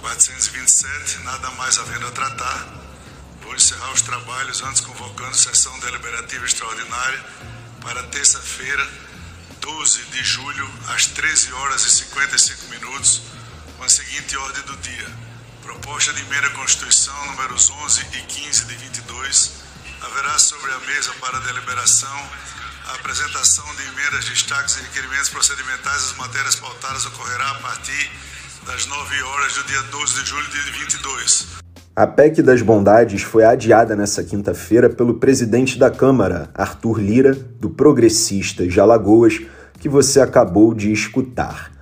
na 0.00 0.08
Câmara 0.08 0.16
hoje. 0.16 0.30
427, 0.30 1.18
nada 1.24 1.50
mais 1.52 1.78
havendo 1.78 2.06
a 2.06 2.10
tratar. 2.10 2.68
Vou 3.42 3.54
encerrar 3.54 3.92
os 3.92 4.02
trabalhos 4.02 4.62
antes 4.62 4.80
convocando 4.80 5.36
sessão 5.36 5.78
deliberativa 5.80 6.44
extraordinária 6.44 7.24
para 7.80 8.02
terça-feira, 8.04 8.88
12 9.60 10.02
de 10.04 10.24
julho, 10.24 10.68
às 10.88 11.06
13 11.06 11.52
horas 11.52 11.84
e 11.84 11.90
55 11.90 12.66
minutos, 12.66 13.22
com 13.76 13.84
a 13.84 13.88
seguinte 13.88 14.36
ordem 14.36 14.62
do 14.64 14.76
dia: 14.78 15.08
proposta 15.62 16.12
de 16.12 16.20
emenda 16.22 16.48
à 16.48 16.50
Constituição 16.50 17.26
números 17.26 17.70
11 17.70 18.00
e 18.12 18.22
15 18.22 18.64
de 18.64 18.74
22. 18.76 19.52
Haverá 20.02 20.38
sobre 20.38 20.72
a 20.72 20.78
mesa 20.80 21.12
para 21.20 21.40
deliberação 21.40 22.30
a 22.86 22.94
apresentação 22.94 23.76
de 23.76 23.82
emendas, 23.84 24.24
destaques 24.24 24.76
e 24.76 24.80
requerimentos 24.80 25.28
procedimentais 25.28 26.02
das 26.02 26.16
matérias 26.16 26.56
pautadas 26.56 27.06
ocorrerá 27.06 27.50
a 27.50 27.54
partir 27.56 28.10
das 28.66 28.86
9 28.86 29.22
horas 29.22 29.54
do 29.54 29.64
dia 29.64 29.82
12 29.90 30.22
de 30.22 30.28
julho 30.28 30.46
de 30.50 30.70
22. 30.80 31.46
A 31.96 32.06
PEC 32.06 32.42
das 32.42 32.60
Bondades 32.60 33.22
foi 33.22 33.44
adiada 33.44 33.96
nesta 33.96 34.22
quinta-feira 34.22 34.90
pelo 34.90 35.14
presidente 35.14 35.78
da 35.78 35.90
Câmara, 35.90 36.50
Arthur 36.54 37.00
Lira, 37.00 37.32
do 37.32 37.70
Progressistas 37.70 38.72
de 38.72 38.78
Alagoas, 38.78 39.40
que 39.78 39.88
você 39.88 40.20
acabou 40.20 40.74
de 40.74 40.92
escutar. 40.92 41.72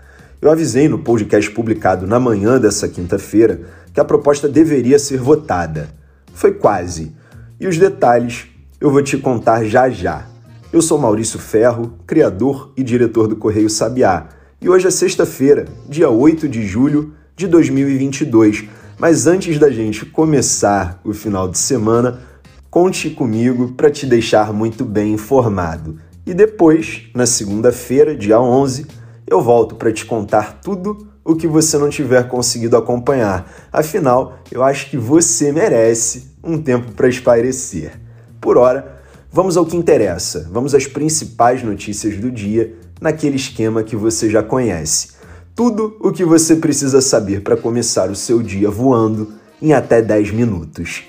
Eu 0.41 0.53
avisei 0.53 0.89
no 0.89 1.01
podcast 1.01 1.51
publicado 1.51 2.07
na 2.07 2.21
manhã 2.21 2.61
dessa 2.61 2.89
quinta-feira 2.89 3.61
que 3.93 3.99
a 3.99 4.05
proposta 4.05 4.49
deveria 4.49 4.99
ser 4.99 5.19
votada. 5.19 5.89
Foi 6.33 6.53
quase. 6.53 7.13
E 7.59 7.67
os 7.67 7.77
detalhes 7.77 8.47
eu 8.81 8.91
vou 8.91 9.03
te 9.03 9.19
contar 9.19 9.65
já 9.65 9.91
já. 9.91 10.27
Eu 10.73 10.81
sou 10.81 10.97
Maurício 10.97 11.41
Ferro, 11.41 11.99
criador 12.07 12.73
e 12.77 12.85
diretor 12.85 13.27
do 13.27 13.35
Correio 13.35 13.69
Sabiá, 13.69 14.29
e 14.61 14.69
hoje 14.69 14.89
é 14.89 14.91
sexta-feira, 14.91 15.67
dia 15.89 16.11
8 16.11 16.49
de 16.49 16.67
julho 16.67 17.15
de 17.37 17.47
2022. 17.47 18.65
Mas 18.99 19.29
antes 19.29 19.57
da 19.57 19.71
gente 19.71 20.05
começar 20.05 21.01
o 21.05 21.15
final 21.15 21.49
de 21.49 21.57
semana, 21.57 22.21
conte 22.69 23.09
comigo 23.11 23.75
para 23.77 23.89
te 23.89 24.05
deixar 24.05 24.53
muito 24.53 24.85
bem 24.85 25.13
informado. 25.13 25.99
E 26.27 26.35
depois, 26.35 27.05
na 27.15 27.25
segunda-feira, 27.25 28.17
dia 28.17 28.41
11, 28.41 28.87
eu 29.29 29.41
volto 29.41 29.77
para 29.77 29.93
te 29.93 30.05
contar 30.05 30.61
tudo 30.61 31.07
o 31.25 31.37
que 31.37 31.47
você 31.47 31.79
não 31.79 31.89
tiver 31.89 32.27
conseguido 32.27 32.77
acompanhar. 32.77 33.49
Afinal, 33.73 34.41
eu 34.51 34.65
acho 34.65 34.91
que 34.91 34.97
você 34.97 35.53
merece 35.53 36.33
um 36.43 36.61
tempo 36.61 36.91
para 36.93 37.09
espairecer. 37.09 37.93
Por 38.41 38.59
hora, 38.59 38.98
Vamos 39.31 39.59
ao 39.59 39.67
que 39.67 39.77
interessa, 39.77 40.49
vamos 40.51 40.75
às 40.75 40.87
principais 40.87 41.63
notícias 41.63 42.17
do 42.17 42.31
dia, 42.31 42.75
naquele 42.99 43.37
esquema 43.37 43.83
que 43.83 43.95
você 43.95 44.31
já 44.31 44.43
conhece. 44.43 45.11
Tudo 45.55 45.99
o 46.01 46.11
que 46.11 46.25
você 46.25 46.57
precisa 46.57 47.03
saber 47.03 47.43
para 47.43 47.57
começar 47.57 48.11
o 48.11 48.17
seu 48.17 48.43
dia 48.43 48.71
voando 48.71 49.35
em 49.61 49.75
até 49.75 50.01
10 50.01 50.31
minutos. 50.31 51.03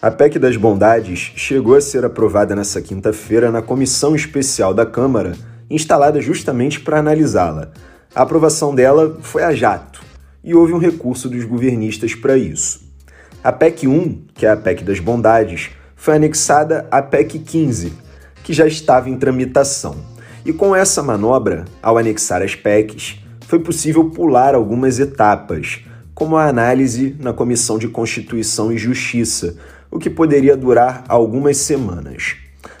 A 0.00 0.10
PEC 0.10 0.38
das 0.38 0.56
Bondades 0.56 1.32
chegou 1.36 1.76
a 1.76 1.80
ser 1.82 2.04
aprovada 2.04 2.56
nesta 2.56 2.80
quinta-feira 2.80 3.50
na 3.50 3.60
comissão 3.60 4.16
especial 4.16 4.72
da 4.72 4.86
Câmara, 4.86 5.36
instalada 5.68 6.20
justamente 6.20 6.80
para 6.80 6.98
analisá-la. 6.98 7.72
A 8.14 8.22
aprovação 8.22 8.74
dela 8.74 9.18
foi 9.20 9.42
a 9.42 9.54
jato 9.54 10.02
e 10.42 10.54
houve 10.54 10.72
um 10.72 10.78
recurso 10.78 11.28
dos 11.28 11.44
governistas 11.44 12.14
para 12.14 12.38
isso. 12.38 12.93
A 13.44 13.52
PEC 13.52 13.86
1, 13.86 14.22
que 14.32 14.46
é 14.46 14.50
a 14.50 14.56
PEC 14.56 14.82
das 14.82 14.98
bondades, 14.98 15.68
foi 15.94 16.14
anexada 16.14 16.88
à 16.90 17.02
PEC 17.02 17.38
15, 17.40 17.92
que 18.42 18.54
já 18.54 18.66
estava 18.66 19.10
em 19.10 19.18
tramitação. 19.18 19.96
E 20.46 20.50
com 20.50 20.74
essa 20.74 21.02
manobra, 21.02 21.66
ao 21.82 21.98
anexar 21.98 22.40
as 22.40 22.54
PECs, 22.54 23.22
foi 23.46 23.58
possível 23.58 24.08
pular 24.08 24.54
algumas 24.54 24.98
etapas, 24.98 25.84
como 26.14 26.38
a 26.38 26.48
análise 26.48 27.14
na 27.20 27.34
Comissão 27.34 27.76
de 27.76 27.86
Constituição 27.86 28.72
e 28.72 28.78
Justiça, 28.78 29.58
o 29.90 29.98
que 29.98 30.08
poderia 30.08 30.56
durar 30.56 31.04
algumas 31.06 31.58
semanas. 31.58 32.36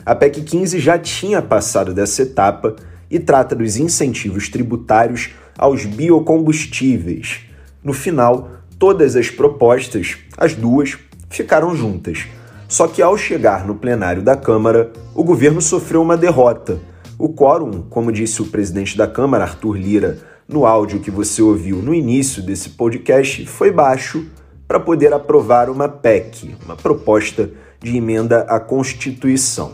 A 0.06 0.14
PEC 0.14 0.40
15 0.40 0.78
já 0.78 0.98
tinha 0.98 1.42
passado 1.42 1.92
dessa 1.92 2.22
etapa 2.22 2.74
e 3.10 3.18
trata 3.20 3.54
dos 3.54 3.76
incentivos 3.76 4.48
tributários 4.48 5.28
aos 5.58 5.84
biocombustíveis. 5.84 7.42
No 7.82 7.92
final, 7.92 8.63
todas 8.78 9.16
as 9.16 9.30
propostas, 9.30 10.16
as 10.36 10.54
duas, 10.54 10.98
ficaram 11.28 11.74
juntas. 11.74 12.26
Só 12.68 12.88
que 12.88 13.02
ao 13.02 13.16
chegar 13.16 13.66
no 13.66 13.74
plenário 13.74 14.22
da 14.22 14.36
Câmara, 14.36 14.92
o 15.14 15.22
governo 15.22 15.60
sofreu 15.60 16.02
uma 16.02 16.16
derrota. 16.16 16.80
O 17.18 17.28
quórum, 17.28 17.82
como 17.88 18.10
disse 18.10 18.42
o 18.42 18.46
presidente 18.46 18.96
da 18.96 19.06
Câmara, 19.06 19.44
Arthur 19.44 19.76
Lira, 19.76 20.18
no 20.48 20.66
áudio 20.66 21.00
que 21.00 21.10
você 21.10 21.40
ouviu 21.40 21.76
no 21.76 21.94
início 21.94 22.42
desse 22.42 22.70
podcast, 22.70 23.46
foi 23.46 23.70
baixo 23.70 24.26
para 24.66 24.80
poder 24.80 25.12
aprovar 25.12 25.70
uma 25.70 25.88
PEC, 25.88 26.54
uma 26.64 26.76
proposta 26.76 27.50
de 27.80 27.96
emenda 27.96 28.40
à 28.42 28.58
Constituição. 28.58 29.72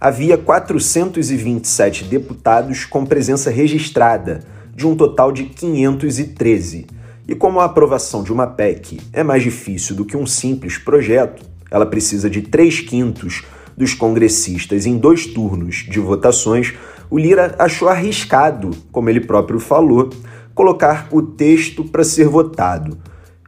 Havia 0.00 0.36
427 0.36 2.04
deputados 2.04 2.84
com 2.84 3.06
presença 3.06 3.50
registrada, 3.50 4.40
de 4.74 4.86
um 4.86 4.96
total 4.96 5.30
de 5.30 5.44
513. 5.44 6.86
E 7.26 7.34
como 7.34 7.60
a 7.60 7.64
aprovação 7.64 8.22
de 8.22 8.32
uma 8.32 8.46
PEC 8.46 9.00
é 9.12 9.22
mais 9.22 9.42
difícil 9.42 9.94
do 9.94 10.04
que 10.04 10.16
um 10.16 10.26
simples 10.26 10.76
projeto, 10.76 11.44
ela 11.70 11.86
precisa 11.86 12.28
de 12.28 12.42
3 12.42 12.80
quintos 12.80 13.44
dos 13.76 13.94
congressistas 13.94 14.86
em 14.86 14.98
dois 14.98 15.26
turnos 15.26 15.86
de 15.88 15.98
votações, 16.00 16.74
o 17.08 17.18
Lira 17.18 17.54
achou 17.58 17.88
arriscado, 17.88 18.70
como 18.90 19.08
ele 19.08 19.20
próprio 19.20 19.60
falou, 19.60 20.10
colocar 20.54 21.08
o 21.10 21.22
texto 21.22 21.84
para 21.84 22.04
ser 22.04 22.28
votado. 22.28 22.98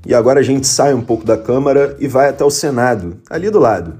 E 0.04 0.12
agora 0.14 0.40
a 0.40 0.42
gente 0.42 0.66
sai 0.66 0.92
um 0.94 1.00
pouco 1.00 1.24
da 1.24 1.38
Câmara 1.38 1.96
e 2.00 2.08
vai 2.08 2.28
até 2.28 2.44
o 2.44 2.50
Senado, 2.50 3.18
ali 3.30 3.48
do 3.50 3.60
lado. 3.60 3.94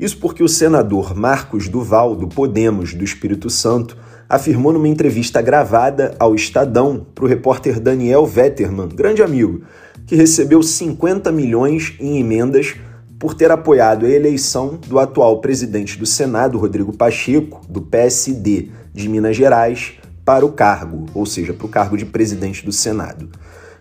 Isso 0.00 0.16
porque 0.16 0.42
o 0.42 0.48
senador 0.48 1.14
Marcos 1.14 1.68
Duval, 1.68 2.16
do 2.16 2.26
Podemos 2.26 2.94
do 2.94 3.04
Espírito 3.04 3.50
Santo, 3.50 3.98
afirmou 4.26 4.72
numa 4.72 4.88
entrevista 4.88 5.42
gravada 5.42 6.14
ao 6.18 6.34
Estadão 6.34 7.06
para 7.14 7.26
o 7.26 7.28
repórter 7.28 7.78
Daniel 7.78 8.24
Vetterman, 8.24 8.88
grande 8.88 9.22
amigo, 9.22 9.60
que 10.06 10.16
recebeu 10.16 10.62
50 10.62 11.30
milhões 11.30 11.96
em 12.00 12.18
emendas 12.18 12.76
por 13.18 13.34
ter 13.34 13.50
apoiado 13.50 14.06
a 14.06 14.08
eleição 14.08 14.78
do 14.86 14.98
atual 14.98 15.42
presidente 15.42 15.98
do 15.98 16.06
Senado, 16.06 16.56
Rodrigo 16.56 16.96
Pacheco, 16.96 17.60
do 17.68 17.82
PSD 17.82 18.70
de 18.94 19.06
Minas 19.06 19.36
Gerais, 19.36 19.92
para 20.24 20.46
o 20.46 20.52
cargo, 20.52 21.04
ou 21.12 21.26
seja, 21.26 21.52
para 21.52 21.66
o 21.66 21.68
cargo 21.68 21.98
de 21.98 22.06
presidente 22.06 22.64
do 22.64 22.72
Senado. 22.72 23.28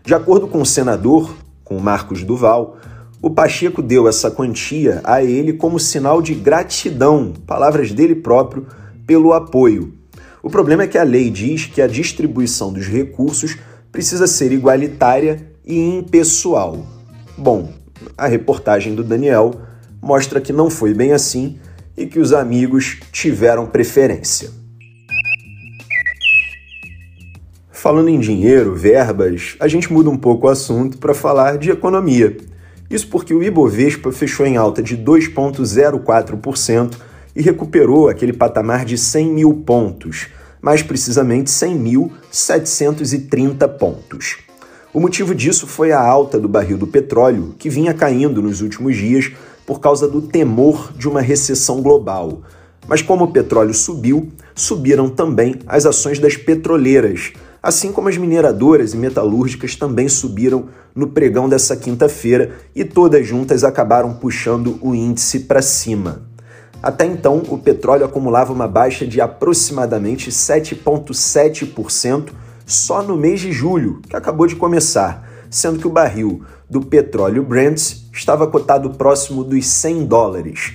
De 0.04 0.14
acordo 0.14 0.50
com 0.50 0.62
o 0.62 0.66
senador, 0.66 1.34
com 1.64 1.80
Marcos 1.80 2.26
Duval, 2.26 2.76
o 3.22 3.30
Pacheco 3.30 3.82
deu 3.82 4.08
essa 4.08 4.32
quantia 4.32 5.02
a 5.04 5.22
ele 5.22 5.52
como 5.52 5.78
sinal 5.78 6.22
de 6.22 6.34
gratidão, 6.34 7.34
palavras 7.46 7.92
dele 7.92 8.16
próprio, 8.16 8.66
pelo 9.06 9.34
apoio. 9.34 9.94
O 10.42 10.50
problema 10.50 10.84
é 10.84 10.88
que 10.88 10.98
a 10.98 11.04
lei 11.04 11.30
diz 11.30 11.66
que 11.66 11.82
a 11.82 11.88
distribuição 11.88 12.72
dos 12.72 12.88
recursos 12.88 13.58
precisa 13.92 14.26
ser 14.26 14.54
igualitária 14.54 15.52
e 15.66 15.78
impessoal. 15.78 16.86
Bom, 17.38 17.74
a 18.18 18.26
reportagem 18.26 18.96
do 18.96 19.04
Daniel 19.04 19.54
mostra 20.02 20.40
que 20.40 20.54
não 20.54 20.70
foi 20.70 20.94
bem 20.94 21.12
assim 21.12 21.60
e 21.98 22.06
que 22.06 22.20
os 22.20 22.32
amigos 22.32 23.00
tiveram 23.12 23.66
preferência. 23.66 24.50
Falando 27.70 28.08
em 28.08 28.20
dinheiro, 28.20 28.76
verbas, 28.76 29.58
a 29.60 29.68
gente 29.68 29.92
muda 29.92 30.10
um 30.10 30.18
pouco 30.18 30.48
o 30.48 30.50
assunto 30.50 30.98
para 30.98 31.14
falar 31.14 31.58
de 31.58 31.70
economia. 31.70 32.49
Isso 32.90 33.08
porque 33.08 33.34
o 33.34 33.42
Ibovespa 33.44 34.12
fechou 34.12 34.46
em 34.46 34.58
alta 34.58 34.82
de 34.82 34.98
2,04% 34.98 36.96
e 37.36 37.42
recuperou 37.42 38.10
aquele 38.10 38.34
patamar 38.34 38.84
de 38.84 38.98
100 38.98 39.32
mil 39.32 39.54
pontos, 39.54 40.28
mais 40.60 40.82
precisamente 40.82 41.52
100.730 41.52 43.68
pontos. 43.78 44.40
O 44.92 45.00
motivo 45.00 45.36
disso 45.36 45.68
foi 45.68 45.92
a 45.92 46.02
alta 46.02 46.40
do 46.40 46.50
barril 46.50 46.76
do 46.78 46.88
petróleo, 46.88 47.54
que 47.60 47.70
vinha 47.70 47.94
caindo 47.94 48.42
nos 48.42 48.62
últimos 48.62 48.98
dias 48.98 49.32
por 49.66 49.80
causa 49.80 50.08
do 50.08 50.24
temor 50.24 50.92
de 50.98 51.08
uma 51.08 51.22
recessão 51.22 51.80
global. 51.80 52.42
Mas 52.88 53.04
como 53.04 53.26
o 53.26 53.32
petróleo 53.32 53.72
subiu, 53.72 54.30
subiram 54.56 55.08
também 55.08 55.60
as 55.68 55.86
ações 55.86 56.18
das 56.18 56.36
petroleiras, 56.36 57.34
assim 57.62 57.92
como 57.92 58.10
as 58.10 58.18
mineradoras 58.18 58.94
e 58.94 58.98
metalúrgicas 58.98 59.76
também 59.76 60.08
subiram 60.08 60.70
no 60.96 61.08
pregão 61.08 61.48
dessa 61.50 61.76
quinta-feira 61.76 62.52
e 62.76 62.84
todas 62.84 63.26
juntas 63.26 63.64
acabaram 63.64 64.14
puxando 64.14 64.78
o 64.82 64.96
índice 64.96 65.42
para 65.42 65.62
cima. 65.62 66.30
Até 66.82 67.06
então, 67.06 67.44
o 67.50 67.58
petróleo 67.58 68.06
acumulava 68.06 68.54
uma 68.54 68.68
baixa 68.68 69.06
de 69.06 69.20
aproximadamente 69.20 70.32
7,7% 70.32 72.30
só 72.66 73.04
no 73.04 73.18
mês 73.18 73.42
de 73.42 73.52
julho, 73.52 74.02
que 74.08 74.16
acabou 74.16 74.48
de 74.48 74.56
começar, 74.56 75.28
sendo 75.50 75.80
que 75.80 75.88
o 75.88 75.92
barril 75.92 76.44
do 76.70 76.82
petróleo 76.82 77.44
Brent 77.44 77.96
estava 78.14 78.48
cotado 78.48 78.92
próximo 78.92 79.44
dos 79.44 79.66
100 79.66 80.06
dólares. 80.06 80.74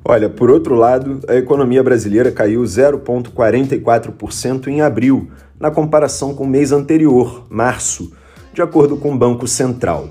Olha, 0.05 0.29
por 0.29 0.51
outro 0.51 0.75
lado, 0.75 1.21
a 1.29 1.37
economia 1.37 1.85
brasileira 1.85 2.33
caiu 2.33 2.63
0,44% 2.63 4.67
em 4.67 4.81
abril, 4.81 5.31
na 5.59 5.71
comparação 5.71 6.35
com 6.35 6.43
o 6.43 6.49
mês 6.49 6.73
anterior, 6.73 7.47
março, 7.49 8.13
de 8.53 8.61
acordo 8.61 8.97
com 8.97 9.13
o 9.13 9.17
Banco 9.17 9.47
Central. 9.47 10.09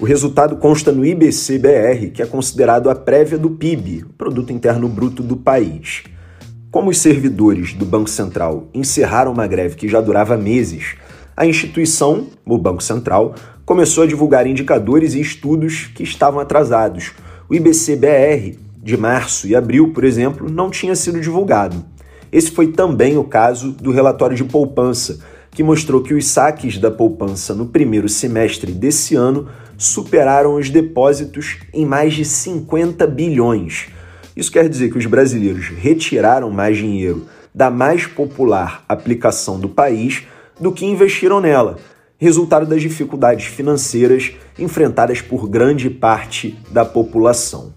O 0.00 0.04
resultado 0.04 0.56
consta 0.56 0.90
no 0.90 1.06
IBC-BR, 1.06 2.10
que 2.12 2.20
é 2.20 2.26
considerado 2.26 2.90
a 2.90 2.96
prévia 2.96 3.38
do 3.38 3.50
PIB, 3.50 4.04
Produto 4.18 4.52
Interno 4.52 4.88
Bruto 4.88 5.22
do 5.22 5.36
país. 5.36 6.02
Como 6.68 6.90
os 6.90 6.98
servidores 6.98 7.74
do 7.74 7.84
Banco 7.84 8.10
Central 8.10 8.68
encerraram 8.74 9.32
uma 9.32 9.46
greve 9.46 9.76
que 9.76 9.86
já 9.86 10.00
durava 10.00 10.36
meses, 10.36 10.96
a 11.36 11.46
instituição, 11.46 12.26
o 12.44 12.58
Banco 12.58 12.82
Central, 12.82 13.36
começou 13.64 14.02
a 14.02 14.06
divulgar 14.06 14.48
indicadores 14.48 15.14
e 15.14 15.20
estudos 15.20 15.86
que 15.94 16.02
estavam 16.02 16.40
atrasados. 16.40 17.12
O 17.48 17.54
IBC-BR 17.54 18.58
de 18.82 18.96
março 18.96 19.46
e 19.46 19.54
abril, 19.54 19.92
por 19.92 20.02
exemplo, 20.02 20.50
não 20.50 20.70
tinha 20.70 20.96
sido 20.96 21.20
divulgado. 21.20 21.84
Esse 22.32 22.50
foi 22.50 22.72
também 22.72 23.16
o 23.16 23.22
caso 23.22 23.70
do 23.70 23.92
relatório 23.92 24.36
de 24.36 24.42
poupança, 24.42 25.20
que 25.54 25.62
mostrou 25.62 26.02
que 26.02 26.12
os 26.12 26.26
saques 26.26 26.78
da 26.78 26.90
poupança 26.90 27.54
no 27.54 27.66
primeiro 27.66 28.08
semestre 28.08 28.72
desse 28.72 29.14
ano 29.14 29.48
superaram 29.78 30.56
os 30.56 30.68
depósitos 30.68 31.58
em 31.72 31.86
mais 31.86 32.12
de 32.12 32.24
50 32.24 33.06
bilhões. 33.06 33.86
Isso 34.36 34.50
quer 34.50 34.68
dizer 34.68 34.90
que 34.90 34.98
os 34.98 35.06
brasileiros 35.06 35.68
retiraram 35.68 36.50
mais 36.50 36.76
dinheiro 36.76 37.26
da 37.54 37.70
mais 37.70 38.04
popular 38.04 38.84
aplicação 38.88 39.60
do 39.60 39.68
país 39.68 40.24
do 40.60 40.72
que 40.72 40.84
investiram 40.84 41.40
nela, 41.40 41.78
resultado 42.18 42.66
das 42.66 42.82
dificuldades 42.82 43.46
financeiras 43.46 44.32
enfrentadas 44.58 45.20
por 45.20 45.48
grande 45.48 45.88
parte 45.88 46.58
da 46.70 46.84
população. 46.84 47.72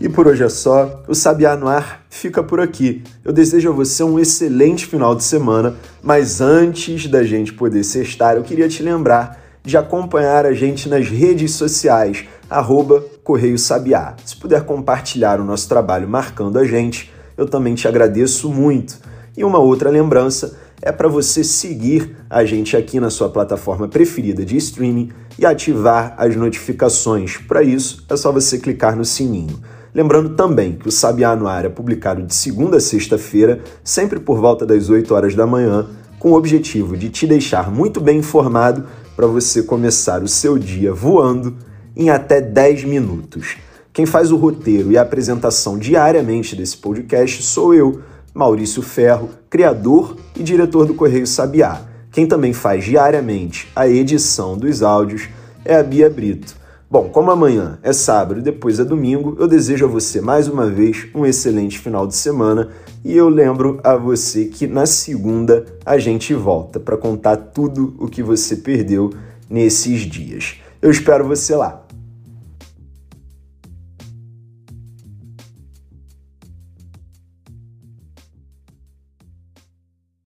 E 0.00 0.08
por 0.08 0.26
hoje 0.26 0.42
é 0.42 0.48
só. 0.48 1.02
O 1.06 1.14
Sabiá 1.14 1.56
no 1.56 1.68
Ar 1.68 2.01
fica 2.22 2.40
por 2.40 2.60
aqui. 2.60 3.02
Eu 3.24 3.32
desejo 3.32 3.70
a 3.70 3.72
você 3.72 4.04
um 4.04 4.16
excelente 4.16 4.86
final 4.86 5.12
de 5.12 5.24
semana, 5.24 5.74
mas 6.00 6.40
antes 6.40 7.08
da 7.08 7.24
gente 7.24 7.52
poder 7.52 7.82
sextar, 7.82 8.36
eu 8.36 8.44
queria 8.44 8.68
te 8.68 8.80
lembrar 8.80 9.42
de 9.64 9.76
acompanhar 9.76 10.46
a 10.46 10.52
gente 10.52 10.88
nas 10.88 11.08
redes 11.08 11.52
sociais, 11.54 12.24
arroba 12.48 13.04
Correio 13.24 13.58
Sabiá. 13.58 14.14
Se 14.24 14.36
puder 14.36 14.64
compartilhar 14.64 15.40
o 15.40 15.44
nosso 15.44 15.68
trabalho 15.68 16.08
marcando 16.08 16.60
a 16.60 16.64
gente, 16.64 17.12
eu 17.36 17.46
também 17.46 17.74
te 17.74 17.88
agradeço 17.88 18.48
muito. 18.48 18.98
E 19.36 19.42
uma 19.42 19.58
outra 19.58 19.90
lembrança 19.90 20.56
é 20.80 20.92
para 20.92 21.08
você 21.08 21.42
seguir 21.42 22.16
a 22.30 22.44
gente 22.44 22.76
aqui 22.76 23.00
na 23.00 23.10
sua 23.10 23.30
plataforma 23.30 23.88
preferida 23.88 24.44
de 24.44 24.56
streaming 24.56 25.10
e 25.36 25.44
ativar 25.44 26.14
as 26.16 26.36
notificações. 26.36 27.36
Para 27.36 27.64
isso, 27.64 28.04
é 28.08 28.16
só 28.16 28.30
você 28.30 28.58
clicar 28.58 28.96
no 28.96 29.04
sininho. 29.04 29.60
Lembrando 29.94 30.30
também 30.30 30.72
que 30.72 30.88
o 30.88 30.92
Sabiá 30.92 31.36
no 31.36 31.46
Ar 31.46 31.66
é 31.66 31.68
publicado 31.68 32.22
de 32.22 32.34
segunda 32.34 32.78
a 32.78 32.80
sexta-feira, 32.80 33.60
sempre 33.84 34.18
por 34.18 34.40
volta 34.40 34.64
das 34.64 34.88
8 34.88 35.14
horas 35.14 35.34
da 35.34 35.46
manhã, 35.46 35.86
com 36.18 36.30
o 36.30 36.34
objetivo 36.34 36.96
de 36.96 37.10
te 37.10 37.26
deixar 37.26 37.70
muito 37.70 38.00
bem 38.00 38.18
informado 38.18 38.86
para 39.14 39.26
você 39.26 39.62
começar 39.62 40.22
o 40.22 40.28
seu 40.28 40.58
dia 40.58 40.94
voando 40.94 41.56
em 41.94 42.08
até 42.08 42.40
10 42.40 42.84
minutos. 42.84 43.56
Quem 43.92 44.06
faz 44.06 44.32
o 44.32 44.36
roteiro 44.36 44.90
e 44.90 44.96
a 44.96 45.02
apresentação 45.02 45.76
diariamente 45.76 46.56
desse 46.56 46.78
podcast 46.78 47.42
sou 47.42 47.74
eu, 47.74 48.00
Maurício 48.32 48.80
Ferro, 48.80 49.28
criador 49.50 50.16
e 50.34 50.42
diretor 50.42 50.86
do 50.86 50.94
Correio 50.94 51.26
Sabiá. 51.26 51.82
Quem 52.10 52.26
também 52.26 52.54
faz 52.54 52.84
diariamente 52.84 53.68
a 53.76 53.86
edição 53.86 54.56
dos 54.56 54.82
áudios 54.82 55.28
é 55.64 55.76
a 55.76 55.82
Bia 55.82 56.08
Brito. 56.08 56.61
Bom, 56.92 57.08
como 57.08 57.30
amanhã 57.30 57.78
é 57.82 57.90
sábado 57.90 58.40
e 58.40 58.42
depois 58.42 58.78
é 58.78 58.84
domingo, 58.84 59.34
eu 59.40 59.48
desejo 59.48 59.86
a 59.86 59.88
você 59.88 60.20
mais 60.20 60.46
uma 60.46 60.66
vez 60.66 61.08
um 61.14 61.24
excelente 61.24 61.78
final 61.78 62.06
de 62.06 62.14
semana 62.14 62.68
e 63.02 63.16
eu 63.16 63.30
lembro 63.30 63.80
a 63.82 63.96
você 63.96 64.44
que 64.44 64.66
na 64.66 64.84
segunda 64.84 65.64
a 65.86 65.96
gente 65.96 66.34
volta 66.34 66.78
para 66.78 66.98
contar 66.98 67.38
tudo 67.38 67.94
o 67.98 68.08
que 68.08 68.22
você 68.22 68.56
perdeu 68.56 69.10
nesses 69.48 70.02
dias. 70.02 70.60
Eu 70.82 70.90
espero 70.90 71.26
você 71.26 71.56
lá. 71.56 71.81